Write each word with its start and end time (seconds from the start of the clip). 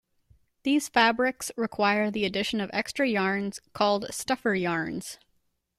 These 0.63 0.89
fabrics 0.89 1.51
require 1.55 2.09
the 2.09 2.25
addition 2.25 2.59
of 2.59 2.71
extra 2.73 3.07
yarns, 3.07 3.59
called 3.73 4.07
stuffer 4.09 4.55
yarns. 4.55 5.19